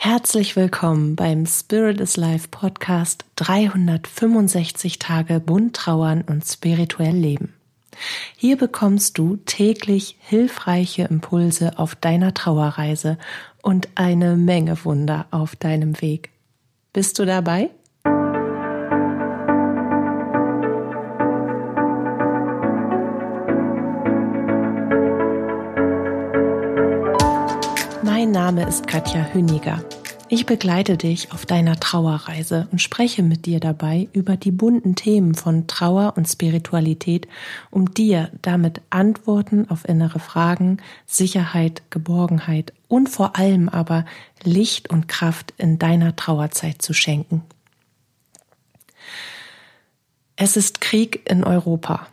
[0.00, 7.52] Herzlich willkommen beim Spirit is Life Podcast 365 Tage bunt trauern und spirituell leben.
[8.36, 13.18] Hier bekommst du täglich hilfreiche Impulse auf deiner Trauerreise
[13.60, 16.30] und eine Menge Wunder auf deinem Weg.
[16.92, 17.68] Bist du dabei?
[28.48, 29.84] Name ist Katja Hüniger.
[30.30, 35.34] Ich begleite dich auf deiner Trauerreise und spreche mit dir dabei über die bunten Themen
[35.34, 37.28] von Trauer und Spiritualität,
[37.70, 44.06] um dir damit Antworten auf innere Fragen, Sicherheit, Geborgenheit und vor allem aber
[44.42, 47.42] Licht und Kraft in deiner Trauerzeit zu schenken.
[50.36, 52.06] Es ist Krieg in Europa.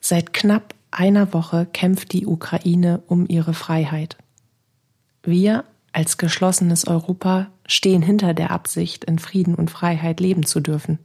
[0.00, 4.16] Seit knapp einer Woche kämpft die Ukraine um ihre Freiheit.
[5.22, 10.98] Wir als geschlossenes Europa stehen hinter der Absicht, in Frieden und Freiheit leben zu dürfen.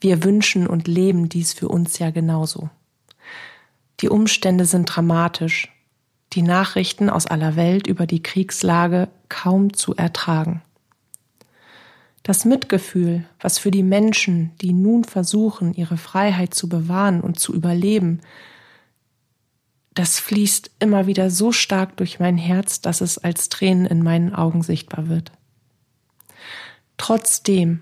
[0.00, 2.70] Wir wünschen und leben dies für uns ja genauso.
[4.00, 5.72] Die Umstände sind dramatisch,
[6.32, 10.62] die Nachrichten aus aller Welt über die Kriegslage kaum zu ertragen.
[12.22, 17.54] Das Mitgefühl, was für die Menschen, die nun versuchen, ihre Freiheit zu bewahren und zu
[17.54, 18.20] überleben,
[19.96, 24.34] das fließt immer wieder so stark durch mein Herz, dass es als Tränen in meinen
[24.34, 25.32] Augen sichtbar wird.
[26.98, 27.80] Trotzdem,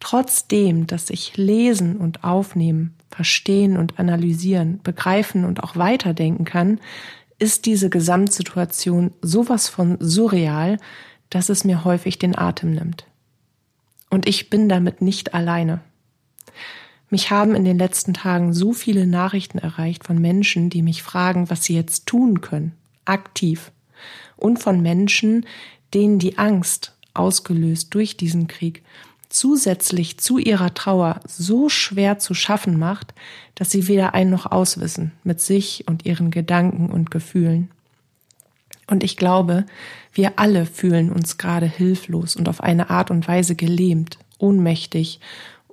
[0.00, 6.78] trotzdem, dass ich lesen und aufnehmen, verstehen und analysieren, begreifen und auch weiterdenken kann,
[7.38, 10.78] ist diese Gesamtsituation sowas von surreal,
[11.30, 13.06] dass es mir häufig den Atem nimmt.
[14.10, 15.80] Und ich bin damit nicht alleine.
[17.14, 21.48] Mich haben in den letzten Tagen so viele Nachrichten erreicht von Menschen, die mich fragen,
[21.48, 22.72] was sie jetzt tun können,
[23.04, 23.70] aktiv.
[24.36, 25.46] Und von Menschen,
[25.94, 28.82] denen die Angst, ausgelöst durch diesen Krieg,
[29.28, 33.14] zusätzlich zu ihrer Trauer so schwer zu schaffen macht,
[33.54, 37.70] dass sie weder ein noch auswissen mit sich und ihren Gedanken und Gefühlen.
[38.88, 39.66] Und ich glaube,
[40.12, 45.20] wir alle fühlen uns gerade hilflos und auf eine Art und Weise gelähmt, ohnmächtig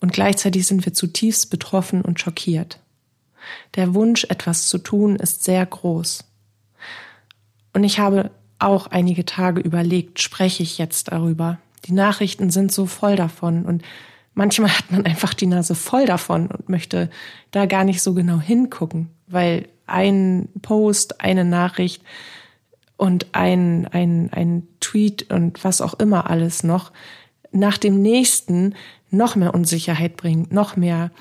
[0.02, 2.80] und gleichzeitig sind wir zutiefst betroffen und schockiert.
[3.76, 6.26] Der Wunsch, etwas zu tun, ist sehr groß.
[7.74, 11.60] Und ich habe auch einige Tage überlegt, spreche ich jetzt darüber.
[11.86, 13.84] Die Nachrichten sind so voll davon und
[14.34, 17.10] manchmal hat man einfach die Nase voll davon und möchte
[17.52, 22.04] da gar nicht so genau hingucken, weil ein Post, eine Nachricht
[22.98, 26.92] und ein, ein, ein Tweet und was auch immer alles noch
[27.52, 28.76] nach dem nächsten
[29.10, 31.12] noch mehr Unsicherheit bringt, noch mehr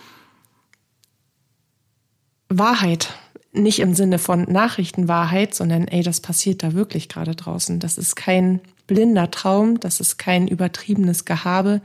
[2.49, 3.15] Wahrheit.
[3.53, 7.81] Nicht im Sinne von Nachrichtenwahrheit, sondern ey, das passiert da wirklich gerade draußen.
[7.81, 11.81] Das ist kein blinder Traum, das ist kein übertriebenes Gehabe,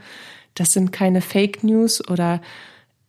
[0.54, 2.40] das sind keine Fake News oder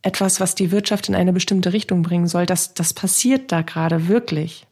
[0.01, 2.45] etwas, was die Wirtschaft in eine bestimmte Richtung bringen soll.
[2.45, 4.65] Das, das passiert da gerade wirklich.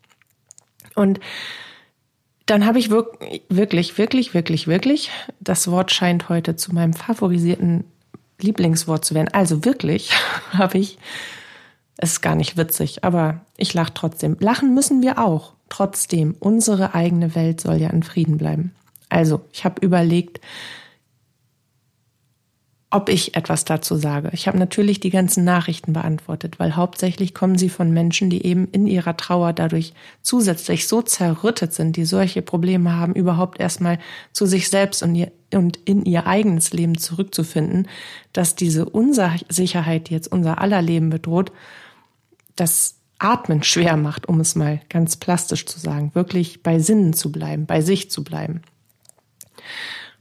[0.95, 1.19] Und
[2.45, 7.85] dann habe ich wirklich, wirklich, wirklich, wirklich, wirklich, das Wort scheint heute zu meinem favorisierten
[8.39, 9.33] Lieblingswort zu werden.
[9.33, 10.11] Also wirklich
[10.51, 10.97] habe ich,
[11.97, 14.37] es ist gar nicht witzig, aber ich lache trotzdem.
[14.39, 15.53] Lachen müssen wir auch.
[15.69, 18.75] Trotzdem, unsere eigene Welt soll ja in Frieden bleiben.
[19.09, 20.39] Also, ich habe überlegt,
[22.95, 24.29] ob ich etwas dazu sage.
[24.31, 28.69] Ich habe natürlich die ganzen Nachrichten beantwortet, weil hauptsächlich kommen sie von Menschen, die eben
[28.71, 33.99] in ihrer Trauer dadurch zusätzlich so zerrüttet sind, die solche Probleme haben, überhaupt erstmal
[34.31, 37.89] zu sich selbst und, ihr, und in ihr eigenes Leben zurückzufinden,
[38.31, 41.51] dass diese Unsicherheit, die jetzt unser aller Leben bedroht,
[42.55, 47.29] das Atmen schwer macht, um es mal ganz plastisch zu sagen, wirklich bei Sinnen zu
[47.29, 48.61] bleiben, bei sich zu bleiben.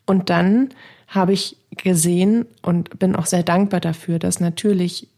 [0.06, 0.70] Und dann
[1.06, 5.08] habe ich gesehen und bin auch sehr dankbar dafür, dass natürlich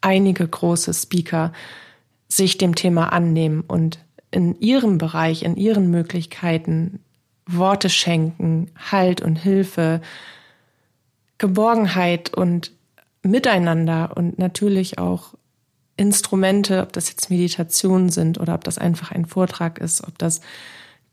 [0.00, 1.52] einige große Speaker
[2.28, 3.98] sich dem Thema annehmen und
[4.30, 7.00] in ihrem Bereich, in ihren Möglichkeiten
[7.46, 10.00] Worte schenken, Halt und Hilfe,
[11.38, 12.72] Geborgenheit und
[13.22, 15.34] Miteinander und natürlich auch
[15.96, 20.40] Instrumente, ob das jetzt Meditationen sind oder ob das einfach ein Vortrag ist, ob das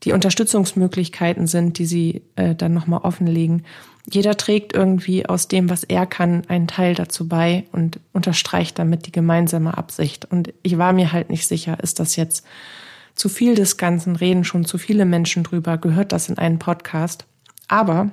[0.04, 3.64] die Unterstützungsmöglichkeiten sind, die sie äh, dann nochmal offenlegen.
[4.10, 9.06] Jeder trägt irgendwie aus dem, was er kann, einen Teil dazu bei und unterstreicht damit
[9.06, 10.26] die gemeinsame Absicht.
[10.26, 12.44] Und ich war mir halt nicht sicher, ist das jetzt
[13.14, 17.24] zu viel des Ganzen, reden schon zu viele Menschen drüber, gehört das in einen Podcast.
[17.68, 18.10] Aber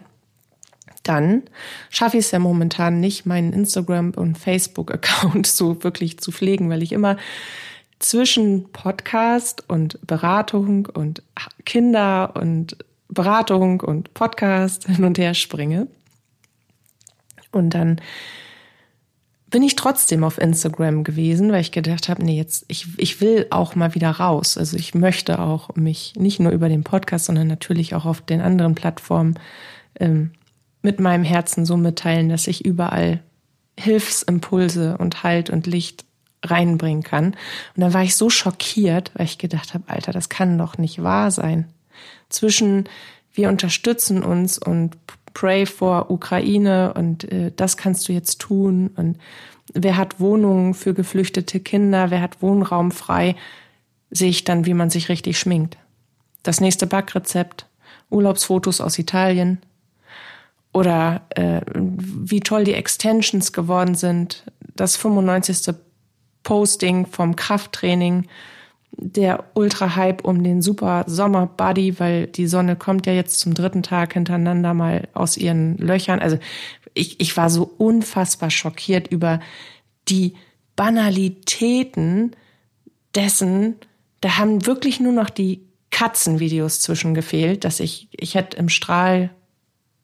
[1.04, 1.44] dann
[1.90, 6.84] schaffe ich es ja momentan nicht, meinen Instagram- und Facebook-Account so wirklich zu pflegen, weil
[6.84, 7.18] ich immer
[8.04, 11.24] zwischen Podcast und Beratung und
[11.66, 12.78] Kinder und
[13.10, 15.88] Beratung und Podcast hin und her springe.
[17.52, 18.00] Und dann
[19.50, 23.48] bin ich trotzdem auf Instagram gewesen, weil ich gedacht habe, nee, jetzt, ich, ich will
[23.50, 24.58] auch mal wieder raus.
[24.58, 28.40] Also ich möchte auch mich nicht nur über den Podcast, sondern natürlich auch auf den
[28.40, 29.38] anderen Plattformen
[30.00, 30.32] ähm,
[30.82, 33.20] mit meinem Herzen so mitteilen, dass ich überall
[33.78, 36.06] Hilfsimpulse und Halt und Licht
[36.44, 37.28] reinbringen kann.
[37.76, 41.04] Und dann war ich so schockiert, weil ich gedacht habe, Alter, das kann doch nicht
[41.04, 41.68] wahr sein.
[42.30, 42.88] Zwischen
[43.34, 44.98] wir unterstützen uns und
[45.34, 49.18] Pray for Ukraine und äh, das kannst du jetzt tun und
[49.74, 53.36] wer hat Wohnungen für geflüchtete Kinder, wer hat Wohnraum frei,
[54.10, 55.78] sehe ich dann, wie man sich richtig schminkt.
[56.44, 57.66] Das nächste Backrezept,
[58.10, 59.60] Urlaubsfotos aus Italien
[60.74, 64.44] oder äh, wie toll die Extensions geworden sind,
[64.76, 65.76] das 95.
[66.44, 68.28] Posting vom Krafttraining,
[68.98, 74.14] der Ultra-Hype um den super Sommer-Buddy, weil die Sonne kommt ja jetzt zum dritten Tag
[74.14, 76.20] hintereinander mal aus ihren Löchern.
[76.20, 76.38] Also
[76.94, 79.40] ich, ich war so unfassbar schockiert über
[80.08, 80.34] die
[80.76, 82.36] Banalitäten
[83.16, 83.76] dessen.
[84.20, 89.30] Da haben wirklich nur noch die Katzenvideos zwischen gefehlt, dass ich, ich hätte im Strahl,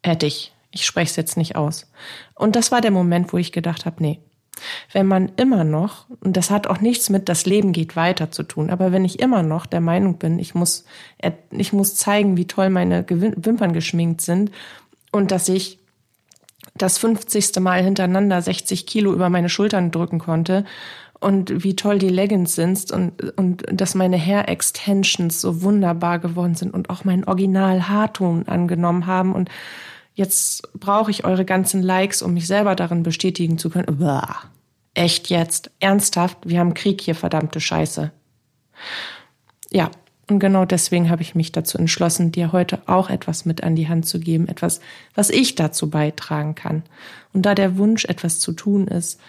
[0.04, 1.89] hätte ich, ich spreche es jetzt nicht aus.
[2.36, 4.19] Und das war der Moment, wo ich gedacht habe, nee,
[4.92, 8.44] wenn man immer noch, und das hat auch nichts mit das Leben geht weiter zu
[8.44, 10.86] tun, aber wenn ich immer noch der Meinung bin, ich muss,
[11.51, 14.51] ich muss zeigen, wie toll meine Wimpern geschminkt sind
[15.12, 15.80] und dass ich
[16.75, 17.59] das 50.
[17.59, 20.65] Mal hintereinander 60 Kilo über meine Schultern drücken konnte
[21.19, 26.56] und wie toll die Leggings sind und, und dass meine Hair Extensions so wunderbar geworden
[26.56, 29.50] sind und auch meinen Original Haarton angenommen haben und
[30.17, 34.01] jetzt brauche ich eure ganzen Likes, um mich selber darin bestätigen zu können.
[34.01, 34.35] Uah,
[34.95, 35.69] echt jetzt?
[35.79, 36.39] Ernsthaft?
[36.43, 38.11] Wir haben Krieg hier, verdammte Scheiße.
[39.71, 39.91] Ja,
[40.27, 43.87] und genau deswegen habe ich mich dazu entschlossen, dir heute auch etwas mit an die
[43.87, 44.81] Hand zu geben, etwas,
[45.13, 46.83] was ich dazu beitragen kann.
[47.31, 49.19] Und da der Wunsch, etwas zu tun ist,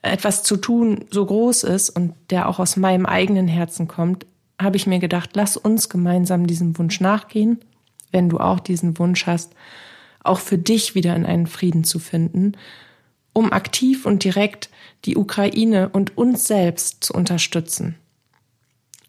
[0.00, 4.24] etwas zu tun so groß ist und der auch aus meinem eigenen Herzen kommt,
[4.60, 7.58] habe ich mir gedacht, lass uns gemeinsam diesem Wunsch nachgehen
[8.14, 9.52] wenn du auch diesen Wunsch hast,
[10.20, 12.52] auch für dich wieder in einen Frieden zu finden,
[13.34, 14.70] um aktiv und direkt
[15.04, 17.96] die Ukraine und uns selbst zu unterstützen.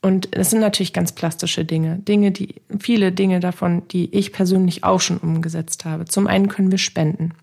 [0.02, 4.84] Und es sind natürlich ganz plastische Dinge, Dinge, die, viele Dinge davon, die ich persönlich
[4.84, 6.06] auch schon umgesetzt habe.
[6.06, 7.34] Zum einen können wir spenden.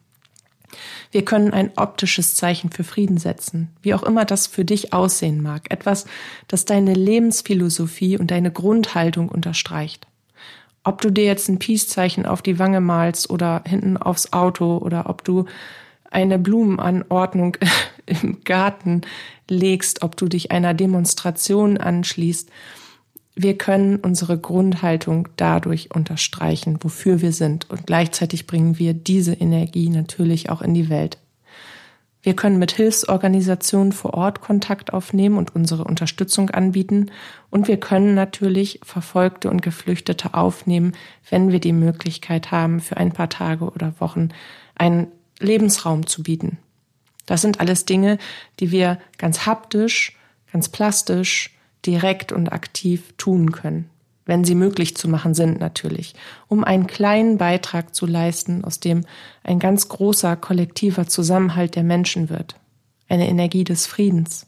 [1.10, 5.42] Wir können ein optisches Zeichen für Frieden setzen, wie auch immer das für dich aussehen
[5.42, 5.70] mag.
[5.70, 6.06] Etwas,
[6.48, 10.06] das deine Lebensphilosophie und deine Grundhaltung unterstreicht.
[10.84, 15.08] Ob du dir jetzt ein Peace-Zeichen auf die Wange malst oder hinten aufs Auto oder
[15.08, 15.46] ob du
[16.10, 17.56] eine Blumenanordnung
[18.06, 19.02] im Garten
[19.48, 22.50] legst, ob du dich einer Demonstration anschließt.
[23.34, 27.70] Wir können unsere Grundhaltung dadurch unterstreichen, wofür wir sind.
[27.70, 31.18] Und gleichzeitig bringen wir diese Energie natürlich auch in die Welt.
[32.22, 37.10] Wir können mit Hilfsorganisationen vor Ort Kontakt aufnehmen und unsere Unterstützung anbieten.
[37.50, 40.92] Und wir können natürlich Verfolgte und Geflüchtete aufnehmen,
[41.30, 44.28] wenn wir die Möglichkeit haben, für ein paar Tage oder Wochen
[44.76, 45.08] einen
[45.40, 46.58] Lebensraum zu bieten.
[47.26, 48.18] Das sind alles Dinge,
[48.60, 50.16] die wir ganz haptisch,
[50.52, 51.50] ganz plastisch,
[51.84, 53.90] direkt und aktiv tun können
[54.24, 56.14] wenn sie möglich zu machen sind natürlich,
[56.48, 59.04] um einen kleinen Beitrag zu leisten, aus dem
[59.42, 62.56] ein ganz großer kollektiver Zusammenhalt der Menschen wird,
[63.08, 64.46] eine Energie des Friedens.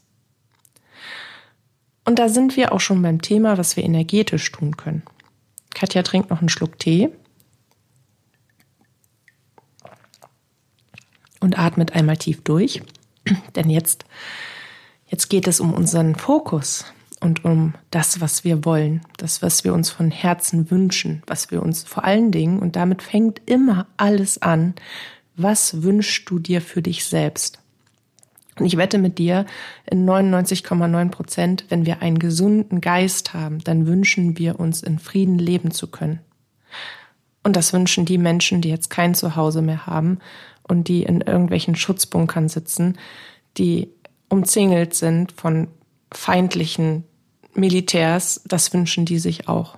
[2.05, 5.03] Und da sind wir auch schon beim Thema, was wir energetisch tun können.
[5.73, 7.09] Katja trinkt noch einen Schluck Tee
[11.41, 12.81] und atmet einmal tief durch,
[13.55, 14.05] denn jetzt,
[15.07, 16.85] jetzt geht es um unseren Fokus,
[17.25, 21.63] und um das, was wir wollen, das, was wir uns von Herzen wünschen, was wir
[21.63, 24.75] uns vor allen Dingen, und damit fängt immer alles an,
[25.35, 27.59] was wünschst du dir für dich selbst?
[28.59, 29.47] Und ich wette mit dir,
[29.89, 35.39] in 99,9 Prozent, wenn wir einen gesunden Geist haben, dann wünschen wir uns in Frieden
[35.39, 36.19] leben zu können.
[37.43, 40.19] Und das wünschen die Menschen, die jetzt kein Zuhause mehr haben
[40.61, 42.99] und die in irgendwelchen Schutzbunkern sitzen,
[43.57, 43.89] die
[44.29, 45.69] umzingelt sind von
[46.11, 47.03] feindlichen
[47.55, 49.77] Militärs, das wünschen die sich auch.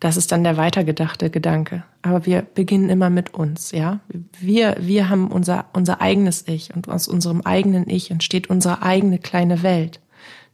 [0.00, 1.82] Das ist dann der weitergedachte Gedanke.
[2.02, 4.00] Aber wir beginnen immer mit uns, ja.
[4.38, 9.18] Wir, wir haben unser, unser eigenes Ich und aus unserem eigenen Ich entsteht unsere eigene
[9.18, 10.00] kleine Welt,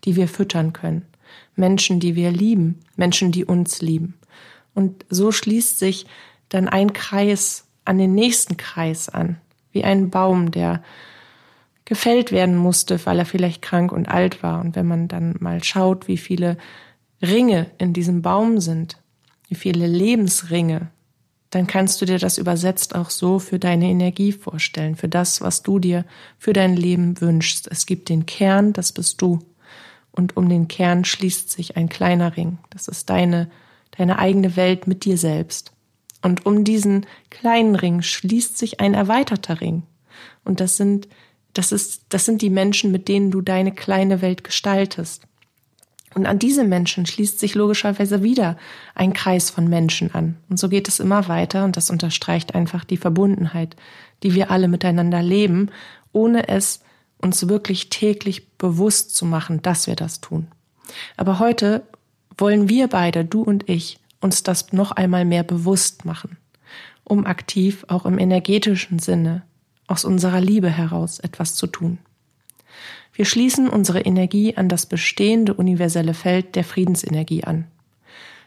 [0.05, 1.03] die wir füttern können.
[1.57, 4.15] Menschen, die wir lieben, Menschen, die uns lieben.
[4.75, 6.07] Und so schließt sich
[6.49, 9.37] dann ein Kreis an den nächsten Kreis an,
[9.73, 10.83] wie ein Baum, der
[11.85, 14.61] gefällt werden musste, weil er vielleicht krank und alt war.
[14.61, 16.57] Und wenn man dann mal schaut, wie viele
[17.23, 18.99] Ringe in diesem Baum sind,
[19.49, 20.89] wie viele Lebensringe,
[21.51, 25.63] dann kannst du dir das übersetzt auch so für deine Energie vorstellen, für das, was
[25.63, 26.05] du dir
[26.39, 27.69] für dein Leben wünschst.
[27.71, 29.39] Es gibt den Kern, das bist du.
[30.11, 32.59] Und um den Kern schließt sich ein kleiner Ring.
[32.71, 33.51] Das ist deine,
[33.97, 35.73] deine eigene Welt mit dir selbst.
[36.23, 39.83] Und um diesen kleinen Ring schließt sich ein erweiterter Ring.
[40.45, 41.09] Und das sind,
[41.55, 45.23] das ist, das sind die Menschen, mit denen du deine kleine Welt gestaltest.
[46.15, 48.57] Und an diese Menschen schließt sich logischerweise wieder
[48.95, 50.37] ein Kreis von Menschen an.
[50.49, 53.75] Und so geht es immer weiter und das unterstreicht einfach die Verbundenheit,
[54.23, 55.71] die wir alle miteinander leben,
[56.13, 56.83] ohne es
[57.19, 60.49] uns wirklich täglich bewusst zu machen, dass wir das tun.
[61.17, 61.83] Aber heute
[62.37, 66.37] wollen wir beide, du und ich, uns das noch einmal mehr bewusst machen,
[67.03, 69.43] um aktiv auch im energetischen Sinne
[69.87, 71.99] aus unserer Liebe heraus etwas zu tun.
[73.13, 77.67] Wir schließen unsere Energie an das bestehende universelle Feld der Friedensenergie an.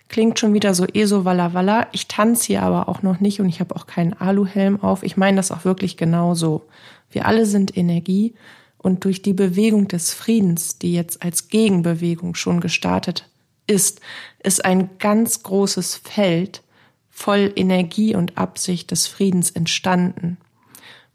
[0.10, 1.88] Klingt schon wieder so eso walla walla.
[1.91, 5.03] Ich tanze hier aber auch noch nicht und ich habe auch keinen Aluhelm auf.
[5.03, 6.65] Ich meine das auch wirklich genau so.
[7.12, 8.34] Wir alle sind Energie
[8.77, 13.29] und durch die Bewegung des Friedens, die jetzt als Gegenbewegung schon gestartet
[13.67, 14.00] ist,
[14.44, 16.63] ist ein ganz großes Feld
[17.10, 20.38] voll Energie und Absicht des Friedens entstanden.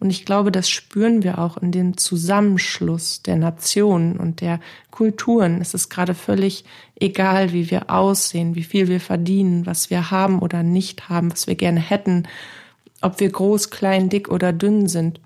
[0.03, 4.59] Und ich glaube, das spüren wir auch in dem Zusammenschluss der Nationen und der
[4.91, 5.61] Kulturen.
[5.61, 6.65] Es ist gerade völlig
[6.99, 11.47] egal, wie wir aussehen, wie viel wir verdienen, was wir haben oder nicht haben, was
[11.47, 12.27] wir gerne hätten,
[13.01, 15.21] ob wir groß, klein, dick oder dünn sind,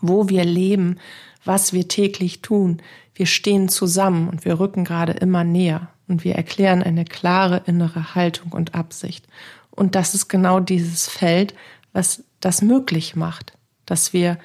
[0.00, 0.98] wo wir leben,
[1.44, 2.82] was wir täglich tun.
[3.14, 8.16] Wir stehen zusammen und wir rücken gerade immer näher und wir erklären eine klare innere
[8.16, 9.28] Haltung und Absicht.
[9.70, 11.54] Und das ist genau dieses Feld,
[11.92, 13.52] was das möglich macht,
[13.86, 14.38] dass wir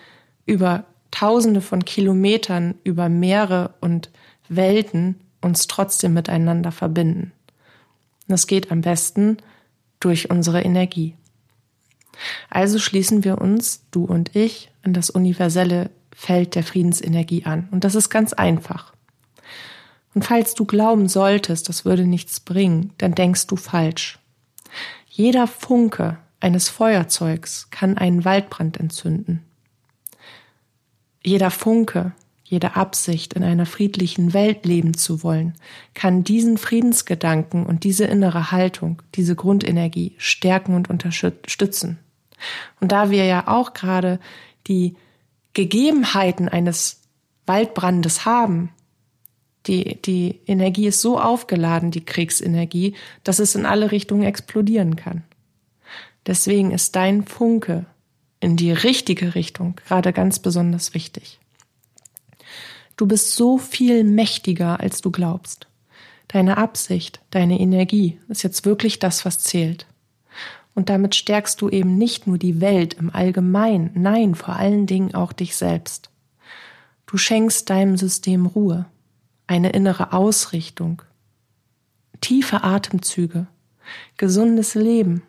[0.45, 4.11] über Tausende von Kilometern, über Meere und
[4.47, 7.31] Welten uns trotzdem miteinander verbinden.
[8.27, 9.37] Das geht am besten
[9.99, 11.15] durch unsere Energie.
[12.49, 17.69] Also schließen wir uns, du und ich, an das universelle Feld der Friedensenergie an.
[17.71, 18.93] Und das ist ganz einfach.
[20.13, 24.19] Und falls du glauben solltest, das würde nichts bringen, dann denkst du falsch.
[25.07, 29.43] Jeder Funke eines Feuerzeugs kann einen Waldbrand entzünden.
[31.23, 35.53] Jeder Funke, jede Absicht, in einer friedlichen Welt leben zu wollen,
[35.93, 41.99] kann diesen Friedensgedanken und diese innere Haltung, diese Grundenergie stärken und unterstützen.
[42.79, 44.19] Und da wir ja auch gerade
[44.67, 44.95] die
[45.53, 47.01] Gegebenheiten eines
[47.45, 48.71] Waldbrandes haben,
[49.67, 55.23] die, die Energie ist so aufgeladen, die Kriegsenergie, dass es in alle Richtungen explodieren kann.
[56.25, 57.85] Deswegen ist dein Funke
[58.39, 61.39] in die richtige Richtung gerade ganz besonders wichtig.
[62.97, 65.67] Du bist so viel mächtiger, als du glaubst.
[66.27, 69.87] Deine Absicht, deine Energie ist jetzt wirklich das, was zählt.
[70.75, 75.15] Und damit stärkst du eben nicht nur die Welt im Allgemeinen, nein, vor allen Dingen
[75.15, 76.09] auch dich selbst.
[77.05, 78.85] Du schenkst deinem System Ruhe,
[79.47, 81.01] eine innere Ausrichtung,
[82.21, 83.47] tiefe Atemzüge,
[84.17, 85.23] gesundes Leben,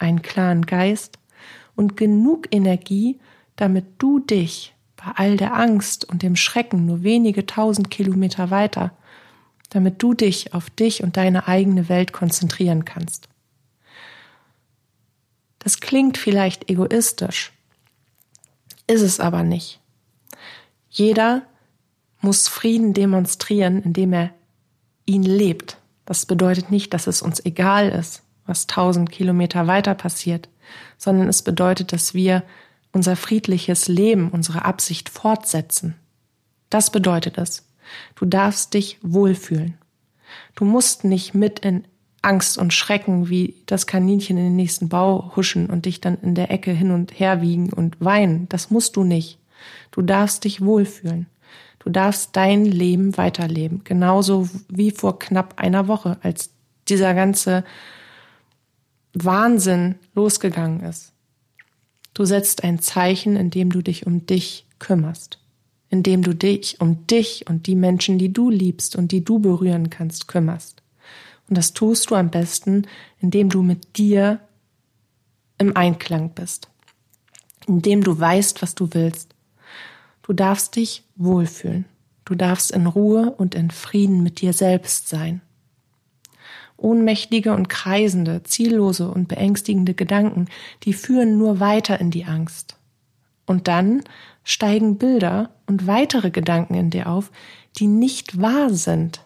[0.00, 1.18] einen klaren Geist
[1.76, 3.18] und genug Energie,
[3.56, 8.92] damit du dich bei all der Angst und dem Schrecken nur wenige tausend Kilometer weiter,
[9.70, 13.28] damit du dich auf dich und deine eigene Welt konzentrieren kannst.
[15.58, 17.52] Das klingt vielleicht egoistisch,
[18.86, 19.80] ist es aber nicht.
[20.88, 21.42] Jeder
[22.20, 24.30] muss Frieden demonstrieren, indem er
[25.06, 25.78] ihn lebt.
[26.04, 30.48] Das bedeutet nicht, dass es uns egal ist, was tausend Kilometer weiter passiert,
[30.98, 32.42] sondern es bedeutet, dass wir
[32.92, 35.94] unser friedliches Leben, unsere Absicht fortsetzen.
[36.68, 37.66] Das bedeutet es.
[38.16, 39.78] Du darfst dich wohlfühlen.
[40.54, 41.84] Du musst nicht mit in
[42.22, 46.34] Angst und Schrecken wie das Kaninchen in den nächsten Bau huschen und dich dann in
[46.34, 48.48] der Ecke hin und her wiegen und weinen.
[48.48, 49.38] Das musst du nicht.
[49.90, 51.26] Du darfst dich wohlfühlen.
[51.78, 53.82] Du darfst dein Leben weiterleben.
[53.84, 56.50] Genauso wie vor knapp einer Woche, als
[56.88, 57.64] dieser ganze
[59.12, 61.12] Wahnsinn losgegangen ist.
[62.14, 65.38] Du setzt ein Zeichen, indem du dich um dich kümmerst,
[65.88, 69.90] indem du dich um dich und die Menschen, die du liebst und die du berühren
[69.90, 70.82] kannst, kümmerst.
[71.48, 72.86] Und das tust du am besten,
[73.20, 74.40] indem du mit dir
[75.58, 76.68] im Einklang bist,
[77.66, 79.34] indem du weißt, was du willst.
[80.22, 81.86] Du darfst dich wohlfühlen.
[82.24, 85.40] Du darfst in Ruhe und in Frieden mit dir selbst sein.
[86.80, 90.46] Ohnmächtige und kreisende, ziellose und beängstigende Gedanken,
[90.82, 92.76] die führen nur weiter in die Angst.
[93.46, 94.02] Und dann
[94.44, 97.30] steigen Bilder und weitere Gedanken in dir auf,
[97.78, 99.24] die nicht wahr sind.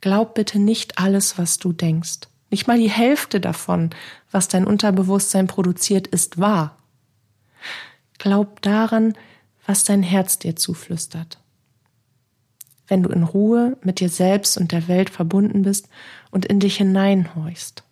[0.00, 2.28] glaub bitte nicht alles, was du denkst.
[2.50, 3.90] Nicht mal die Hälfte davon,
[4.30, 6.78] was dein Unterbewusstsein produziert, ist wahr.
[8.18, 9.14] Glaub daran,
[9.66, 11.38] was dein Herz dir zuflüstert.
[12.88, 15.88] Wenn du in Ruhe mit dir selbst und der Welt verbunden bist
[16.30, 17.82] und in dich hineinhorchst.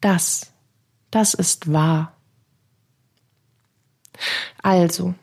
[0.00, 0.52] Das,
[1.10, 2.16] das ist wahr.
[4.62, 5.14] Also,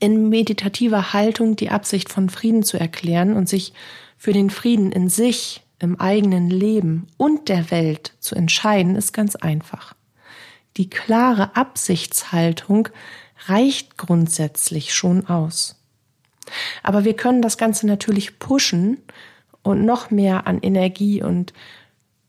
[0.00, 3.72] in meditativer Haltung die Absicht von Frieden zu erklären und sich
[4.16, 9.36] für den Frieden in sich, im eigenen Leben und der Welt zu entscheiden, ist ganz
[9.36, 9.94] einfach.
[10.76, 12.88] Die klare Absichtshaltung
[13.46, 15.77] reicht grundsätzlich schon aus.
[16.82, 18.98] Aber wir können das Ganze natürlich pushen
[19.62, 21.52] und noch mehr an Energie und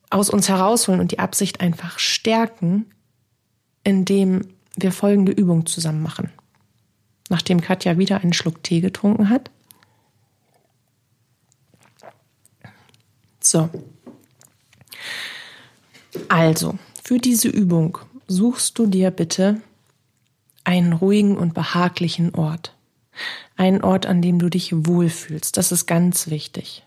[0.09, 2.85] aus uns herausholen und die Absicht einfach stärken,
[3.83, 4.41] indem
[4.75, 6.31] wir folgende Übung zusammen machen.
[7.29, 9.51] Nachdem Katja wieder einen Schluck Tee getrunken hat.
[13.39, 13.69] So.
[16.27, 19.61] Also, für diese Übung suchst du dir bitte
[20.63, 22.75] einen ruhigen und behaglichen Ort.
[23.59, 25.57] Einen Ort, an dem du dich wohlfühlst.
[25.57, 26.83] Das ist ganz wichtig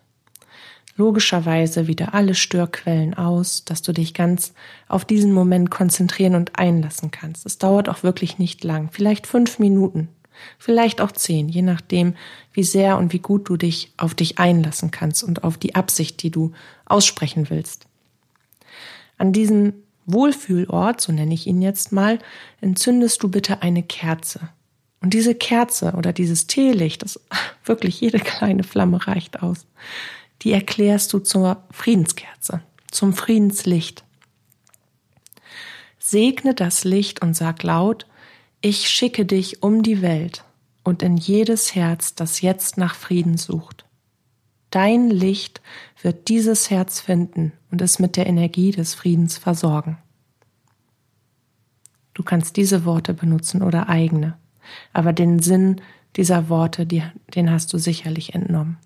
[0.97, 4.53] logischerweise wieder alle Störquellen aus, dass du dich ganz
[4.89, 7.47] auf diesen Moment konzentrieren und einlassen kannst.
[7.47, 10.09] Es dauert auch wirklich nicht lang, vielleicht fünf Minuten,
[10.59, 12.15] vielleicht auch zehn, je nachdem,
[12.53, 16.23] wie sehr und wie gut du dich auf dich einlassen kannst und auf die Absicht,
[16.23, 16.53] die du
[16.85, 17.87] aussprechen willst.
[19.19, 19.75] An diesem
[20.05, 22.19] Wohlfühlort, so nenne ich ihn jetzt mal,
[22.61, 24.51] entzündest du bitte eine Kerze.
[25.03, 27.21] Und diese Kerze oder dieses Teelicht, das
[27.65, 29.67] wirklich jede kleine Flamme reicht aus,
[30.43, 34.05] die erklärst du zur Friedenskerze, zum Friedenslicht.
[35.99, 38.07] Segne das Licht und sag laut,
[38.61, 40.45] ich schicke dich um die Welt
[40.85, 43.85] und in jedes Herz, das jetzt nach Frieden sucht.
[44.71, 45.61] Dein Licht
[46.01, 49.99] wird dieses Herz finden und es mit der Energie des Friedens versorgen.
[52.15, 54.39] Du kannst diese Worte benutzen oder eigene,
[54.93, 55.81] aber den Sinn
[56.17, 58.79] dieser Worte, den hast du sicherlich entnommen.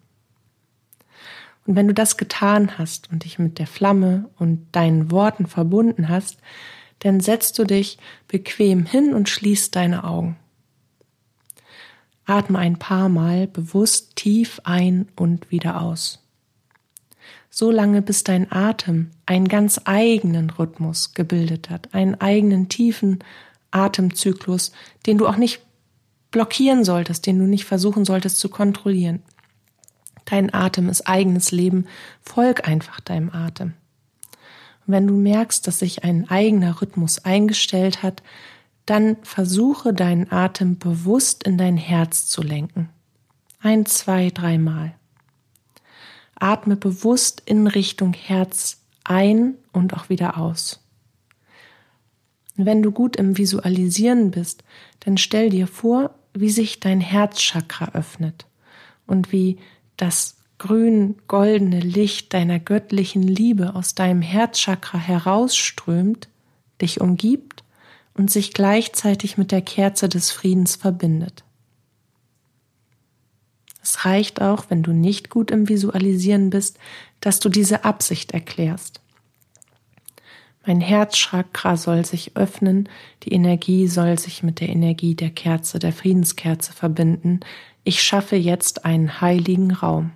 [1.67, 6.09] Und wenn du das getan hast und dich mit der Flamme und deinen Worten verbunden
[6.09, 6.39] hast,
[7.01, 10.37] dann setzt du dich bequem hin und schließt deine Augen.
[12.25, 16.23] Atme ein paar Mal bewusst tief ein und wieder aus.
[17.51, 23.21] So lange, bis dein Atem einen ganz eigenen Rhythmus gebildet hat, einen eigenen tiefen
[23.71, 24.73] Atemzyklus,
[25.07, 25.63] den du auch nicht
[26.37, 29.23] blockieren solltest, den du nicht versuchen solltest zu kontrollieren.
[30.27, 31.87] Dein Atem ist eigenes Leben.
[32.21, 33.73] Folg einfach deinem Atem.
[34.85, 38.23] Wenn du merkst, dass sich ein eigener Rhythmus eingestellt hat,
[38.85, 42.91] dann versuche deinen Atem bewusst in dein Herz zu lenken.
[43.61, 44.93] Ein, zwei, dreimal.
[46.35, 50.83] Atme bewusst in Richtung Herz ein und auch wieder aus.
[52.57, 54.65] Wenn du gut im Visualisieren bist,
[55.01, 58.47] dann stell dir vor, wie sich dein Herzchakra öffnet
[59.07, 59.59] und wie
[59.97, 66.29] das grün-goldene Licht deiner göttlichen Liebe aus deinem Herzchakra herausströmt,
[66.81, 67.65] dich umgibt
[68.15, 71.45] und sich gleichzeitig mit der Kerze des Friedens verbindet.
[73.83, 76.79] Es reicht auch, wenn du nicht gut im Visualisieren bist,
[77.21, 79.01] dass du diese Absicht erklärst.
[80.67, 82.89] Mein Herzchakra soll sich öffnen,
[83.23, 87.41] die Energie soll sich mit der Energie der Kerze, der Friedenskerze verbinden,
[87.85, 90.11] ich schaffe jetzt einen heiligen Raum.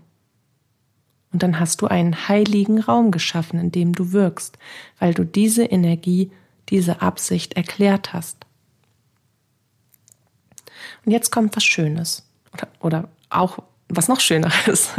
[1.32, 4.58] Und dann hast du einen heiligen Raum geschaffen, in dem du wirkst,
[4.98, 6.32] weil du diese Energie,
[6.68, 8.44] diese Absicht erklärt hast.
[11.04, 14.90] Und jetzt kommt was Schönes oder, oder auch was noch Schöneres.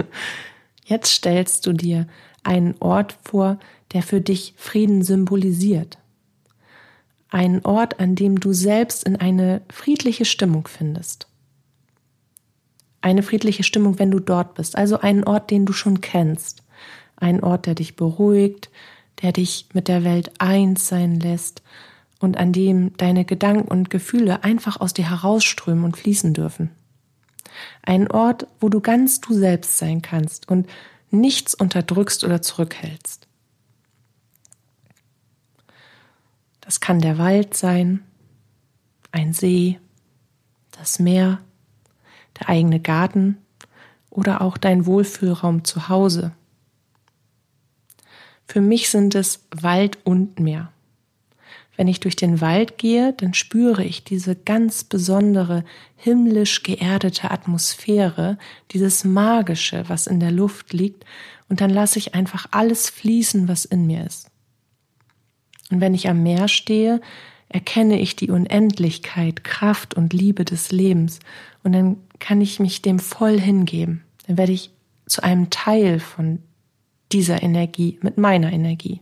[0.86, 2.08] Jetzt stellst du dir
[2.44, 3.60] einen Ort vor,
[3.94, 5.98] der für dich Frieden symbolisiert.
[7.30, 11.28] Einen Ort, an dem du selbst in eine friedliche Stimmung findest
[13.02, 14.78] eine friedliche Stimmung, wenn du dort bist.
[14.78, 16.64] Also einen Ort, den du schon kennst.
[17.18, 18.70] Ein Ort, der dich beruhigt,
[19.22, 21.62] der dich mit der Welt eins sein lässt
[22.20, 26.70] und an dem deine Gedanken und Gefühle einfach aus dir herausströmen und fließen dürfen.
[27.84, 30.68] Ein Ort, wo du ganz du selbst sein kannst und
[31.10, 33.21] nichts unterdrückst oder zurückhältst.
[36.72, 38.02] Das kann der Wald sein,
[39.12, 39.78] ein See,
[40.72, 41.42] das Meer,
[42.40, 43.40] der eigene Garten
[44.10, 46.32] oder auch dein Wohlfühlraum zu Hause.
[48.48, 50.72] Für mich sind es Wald und Meer.
[51.76, 55.66] Wenn ich durch den Wald gehe, dann spüre ich diese ganz besondere,
[55.98, 58.38] himmlisch geerdete Atmosphäre,
[58.72, 61.04] dieses Magische, was in der Luft liegt
[61.50, 64.31] und dann lasse ich einfach alles fließen, was in mir ist.
[65.72, 67.02] Und wenn ich am Meer stehe,
[67.50, 71.20] erkenne ich die Unendlichkeit, Kraft und Liebe des Lebens
[71.64, 74.04] und dann kann ich mich dem voll hingeben.
[74.28, 74.72] Dann werde ich
[75.06, 76.40] zu einem Teil von
[77.12, 79.02] dieser Energie, mit meiner Energie.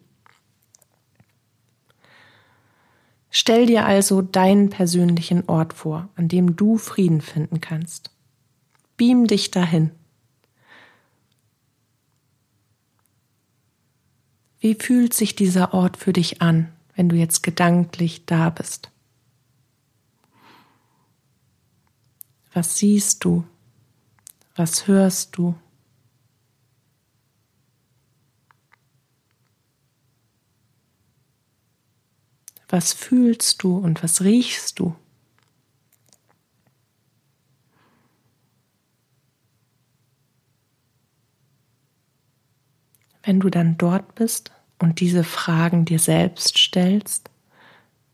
[3.29, 8.10] Stell dir also deinen persönlichen Ort vor, an dem du Frieden finden kannst.
[8.97, 9.91] Beam dich dahin.
[14.59, 18.91] Wie fühlt sich dieser Ort für dich an, wenn du jetzt gedanklich da bist?
[22.53, 23.45] Was siehst du?
[24.55, 25.55] Was hörst du?
[32.67, 34.95] Was fühlst du und was riechst du?
[43.29, 47.29] Wenn du dann dort bist und diese Fragen dir selbst stellst,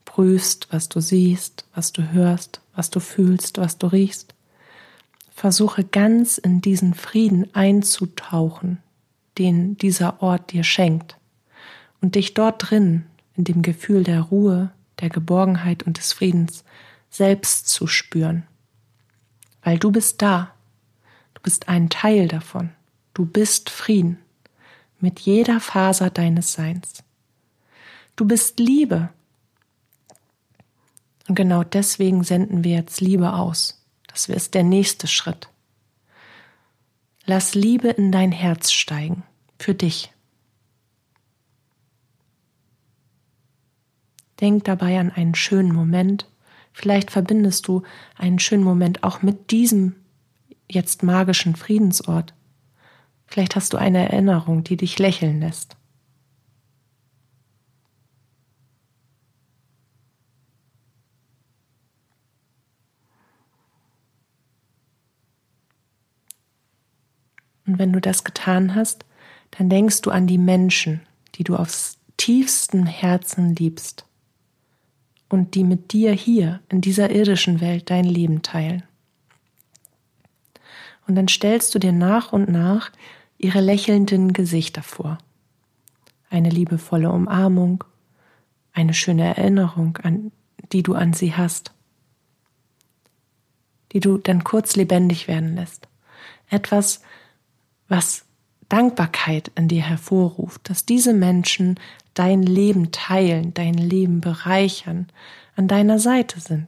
[0.03, 4.35] prüfst, was du siehst, was du hörst, was du fühlst, was du riechst,
[5.33, 8.79] versuche ganz in diesen Frieden einzutauchen,
[9.37, 11.15] den dieser Ort dir schenkt,
[12.01, 13.05] und dich dort drin
[13.37, 16.65] in dem Gefühl der Ruhe, der Geborgenheit und des Friedens
[17.09, 18.43] selbst zu spüren.
[19.63, 20.51] Weil du bist da,
[21.35, 22.71] du bist ein Teil davon,
[23.13, 24.17] du bist Frieden
[24.99, 27.03] mit jeder Faser deines Seins.
[28.15, 29.09] Du bist Liebe.
[31.27, 33.83] Und genau deswegen senden wir jetzt Liebe aus.
[34.07, 35.49] Das ist der nächste Schritt.
[37.25, 39.23] Lass Liebe in dein Herz steigen,
[39.59, 40.11] für dich.
[44.39, 46.29] Denk dabei an einen schönen Moment.
[46.71, 47.83] Vielleicht verbindest du
[48.17, 49.95] einen schönen Moment auch mit diesem
[50.69, 52.33] jetzt magischen Friedensort.
[53.27, 55.75] Vielleicht hast du eine Erinnerung, die dich lächeln lässt.
[67.67, 69.05] Und wenn du das getan hast,
[69.51, 71.01] dann denkst du an die Menschen,
[71.35, 74.05] die du aufs tiefsten Herzen liebst
[75.29, 78.83] und die mit dir hier in dieser irdischen Welt dein Leben teilen.
[81.07, 82.91] Und dann stellst du dir nach und nach
[83.37, 85.17] ihre lächelnden Gesichter vor.
[86.29, 87.83] Eine liebevolle Umarmung,
[88.73, 90.31] eine schöne Erinnerung, an,
[90.71, 91.71] die du an sie hast,
[93.91, 95.87] die du dann kurz lebendig werden lässt.
[96.49, 97.01] Etwas,
[97.87, 98.25] was
[98.69, 101.79] Dankbarkeit in dir hervorruft, dass diese Menschen
[102.13, 105.07] dein Leben teilen, dein Leben bereichern,
[105.55, 106.67] an deiner Seite sind.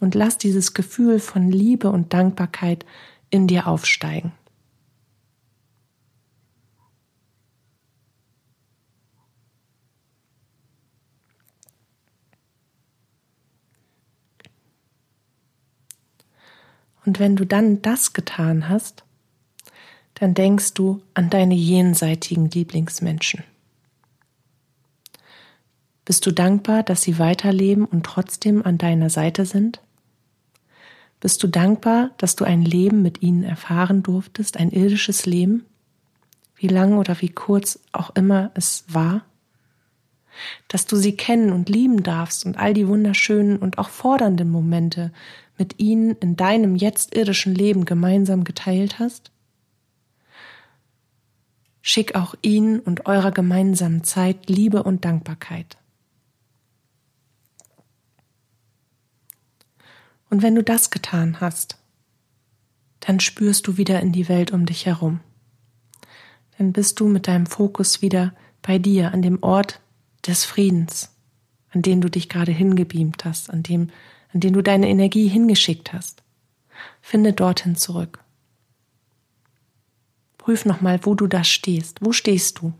[0.00, 2.84] Und lass dieses Gefühl von Liebe und Dankbarkeit
[3.36, 4.32] in dir aufsteigen.
[17.04, 19.04] Und wenn du dann das getan hast,
[20.14, 23.44] dann denkst du an deine jenseitigen Lieblingsmenschen.
[26.04, 29.80] Bist du dankbar, dass sie weiterleben und trotzdem an deiner Seite sind?
[31.26, 35.64] Bist du dankbar, dass du ein Leben mit ihnen erfahren durftest, ein irdisches Leben?
[36.54, 39.24] Wie lang oder wie kurz auch immer es war?
[40.68, 45.12] Dass du sie kennen und lieben darfst und all die wunderschönen und auch fordernden Momente
[45.58, 49.32] mit ihnen in deinem jetzt irdischen Leben gemeinsam geteilt hast?
[51.82, 55.76] Schick auch ihnen und eurer gemeinsamen Zeit Liebe und Dankbarkeit.
[60.30, 61.78] Und wenn du das getan hast,
[63.00, 65.20] dann spürst du wieder in die Welt um dich herum.
[66.58, 69.80] Dann bist du mit deinem Fokus wieder bei dir, an dem Ort
[70.26, 71.14] des Friedens,
[71.70, 73.90] an den du dich gerade hingebeamt hast, an dem,
[74.32, 76.22] an den du deine Energie hingeschickt hast.
[77.00, 78.24] Finde dorthin zurück.
[80.38, 81.98] Prüf nochmal, wo du da stehst.
[82.00, 82.72] Wo stehst du?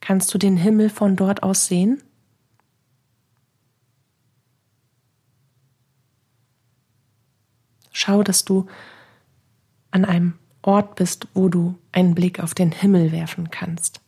[0.00, 2.02] Kannst du den Himmel von dort aus sehen?
[7.98, 8.68] Schau, dass du
[9.90, 14.00] an einem Ort bist, wo du einen Blick auf den Himmel werfen kannst.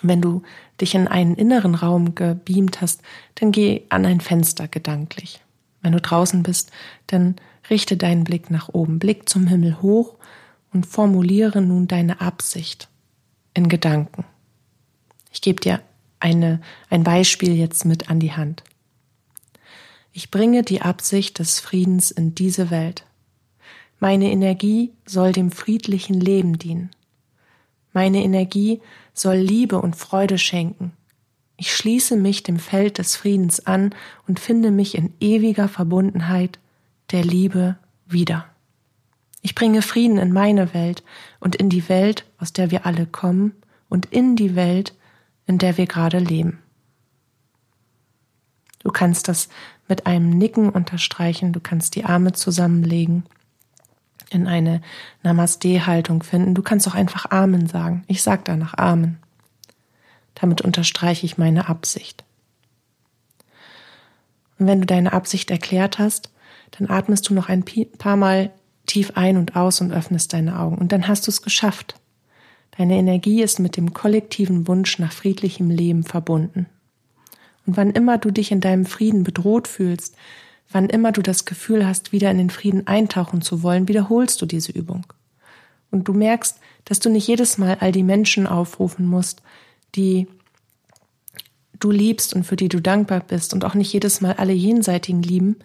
[0.00, 0.42] Wenn du
[0.80, 3.02] dich in einen inneren Raum gebeamt hast,
[3.34, 5.42] dann geh an ein Fenster gedanklich.
[5.82, 6.70] Wenn du draußen bist,
[7.06, 7.36] dann
[7.68, 10.14] richte deinen Blick nach oben, Blick zum Himmel hoch
[10.72, 12.88] und formuliere nun deine Absicht
[13.52, 14.24] in Gedanken.
[15.30, 15.82] Ich gebe dir
[16.18, 18.64] eine, ein Beispiel jetzt mit an die Hand.
[20.16, 23.04] Ich bringe die Absicht des Friedens in diese Welt,
[24.00, 26.90] Meine Energie soll dem friedlichen Leben dienen.
[27.92, 28.80] Meine Energie
[29.12, 30.92] soll Liebe und Freude schenken.
[31.58, 33.94] Ich schließe mich dem Feld des Friedens an
[34.26, 36.60] und finde mich in ewiger Verbundenheit
[37.10, 37.76] der Liebe
[38.06, 38.46] wieder.
[39.42, 41.04] Ich bringe Frieden in meine Welt
[41.40, 43.52] und in die Welt, aus der wir alle kommen
[43.90, 44.94] und in die Welt,
[45.44, 46.62] in der wir gerade leben.
[48.82, 49.48] Du kannst das
[49.88, 53.24] mit einem Nicken unterstreichen, du kannst die Arme zusammenlegen
[54.30, 54.80] in eine
[55.22, 56.54] Namaste-Haltung finden.
[56.54, 58.04] Du kannst auch einfach Amen sagen.
[58.08, 59.18] Ich sag danach Amen.
[60.34, 62.24] Damit unterstreiche ich meine Absicht.
[64.58, 66.30] Und wenn du deine Absicht erklärt hast,
[66.72, 67.64] dann atmest du noch ein
[67.98, 68.50] paar Mal
[68.86, 70.78] tief ein und aus und öffnest deine Augen.
[70.78, 71.94] Und dann hast du es geschafft.
[72.76, 76.66] Deine Energie ist mit dem kollektiven Wunsch nach friedlichem Leben verbunden.
[77.66, 80.16] Und wann immer du dich in deinem Frieden bedroht fühlst,
[80.70, 84.46] Wann immer du das Gefühl hast, wieder in den Frieden eintauchen zu wollen, wiederholst du
[84.46, 85.06] diese Übung.
[85.90, 89.42] Und du merkst, dass du nicht jedes Mal all die Menschen aufrufen musst,
[89.94, 90.26] die
[91.78, 95.22] du liebst und für die du dankbar bist und auch nicht jedes Mal alle jenseitigen
[95.22, 95.56] lieben,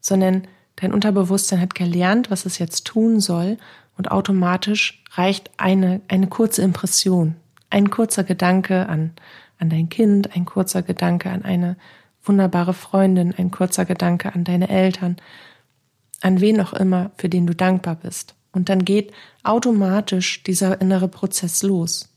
[0.00, 3.56] sondern dein Unterbewusstsein hat gelernt, was es jetzt tun soll
[3.96, 7.36] und automatisch reicht eine, eine kurze Impression,
[7.68, 9.12] ein kurzer Gedanke an,
[9.60, 11.76] an dein Kind, ein kurzer Gedanke an eine
[12.24, 15.16] wunderbare Freundin, ein kurzer Gedanke an deine Eltern,
[16.20, 18.34] an wen auch immer, für den du dankbar bist.
[18.52, 22.08] Und dann geht automatisch dieser innere Prozess los.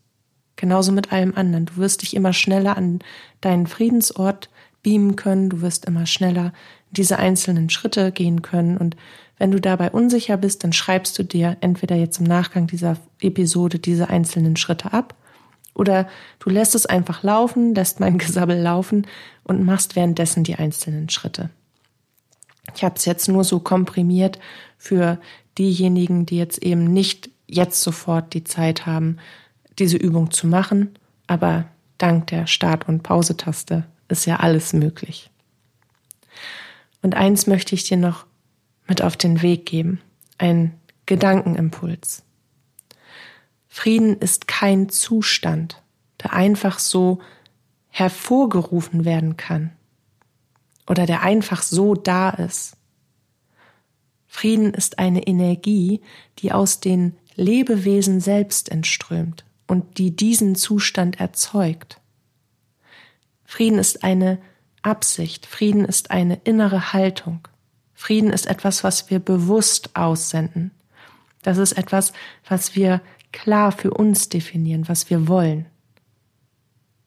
[0.56, 1.66] Genauso mit allem anderen.
[1.66, 3.00] Du wirst dich immer schneller an
[3.42, 4.50] deinen Friedensort
[4.82, 6.54] beamen können, du wirst immer schneller
[6.92, 8.78] diese einzelnen Schritte gehen können.
[8.78, 8.96] Und
[9.38, 13.80] wenn du dabei unsicher bist, dann schreibst du dir entweder jetzt im Nachgang dieser Episode
[13.80, 15.16] diese einzelnen Schritte ab
[15.74, 16.08] oder
[16.40, 19.08] du lässt es einfach laufen, lässt mein Gesabbel laufen
[19.44, 21.50] und machst währenddessen die einzelnen Schritte.
[22.76, 24.40] Ich habe es jetzt nur so komprimiert
[24.78, 25.20] für
[25.58, 29.18] diejenigen, die jetzt eben nicht jetzt sofort die Zeit haben,
[29.80, 31.66] diese Übung zu machen, aber
[31.98, 35.30] dank der Start- und Pause-Taste ist ja alles möglich.
[37.02, 38.26] Und eins möchte ich dir noch
[38.88, 40.00] mit auf den Weg geben,
[40.38, 40.74] ein
[41.06, 42.24] Gedankenimpuls.
[43.76, 45.82] Frieden ist kein Zustand,
[46.22, 47.18] der einfach so
[47.90, 49.72] hervorgerufen werden kann
[50.88, 52.78] oder der einfach so da ist.
[54.28, 56.02] Frieden ist eine Energie,
[56.38, 62.00] die aus den Lebewesen selbst entströmt und die diesen Zustand erzeugt.
[63.44, 64.38] Frieden ist eine
[64.84, 67.48] Absicht, Frieden ist eine innere Haltung.
[67.96, 70.70] Frieden ist etwas, was wir bewusst aussenden.
[71.42, 72.14] Das ist etwas,
[72.48, 73.02] was wir
[73.34, 75.66] klar für uns definieren, was wir wollen.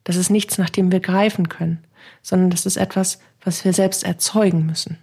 [0.04, 1.82] Das ist nichts, nach dem wir greifen können,
[2.22, 4.98] sondern das ist etwas, was wir selbst erzeugen müssen.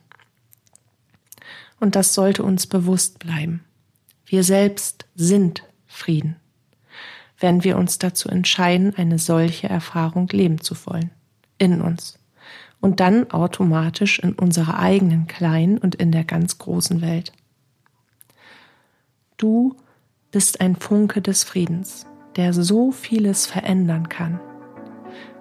[1.79, 3.63] Und das sollte uns bewusst bleiben.
[4.25, 6.37] Wir selbst sind Frieden,
[7.39, 11.11] wenn wir uns dazu entscheiden, eine solche Erfahrung leben zu wollen,
[11.57, 12.19] in uns
[12.83, 17.31] und dann automatisch in unserer eigenen kleinen und in der ganz großen Welt.
[19.37, 19.77] Du
[20.33, 24.39] bist ein Funke des Friedens, der so vieles verändern kann.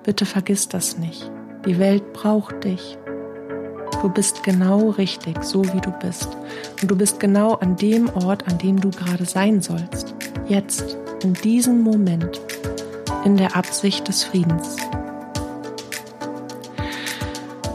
[0.05, 1.31] Bitte vergiss das nicht.
[1.65, 2.99] Die Welt braucht dich.
[4.03, 6.29] Du bist genau richtig, so wie du bist.
[6.83, 10.15] Und du bist genau an dem Ort, an dem du gerade sein sollst.
[10.47, 12.43] Jetzt, in diesem Moment,
[13.25, 14.77] in der Absicht des Friedens.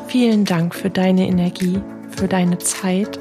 [0.08, 3.18] Vielen Dank für deine Energie, für deine Zeit,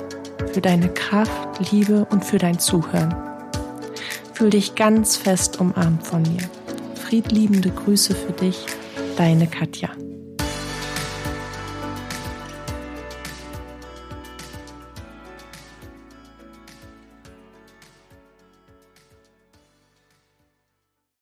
[0.53, 3.36] für deine Kraft, Liebe und für dein Zuhören.
[4.37, 6.43] Fühl dich ganz fest umarmt von mir.
[6.95, 8.67] Friedliebende Grüße für dich,
[9.17, 9.89] deine Katja.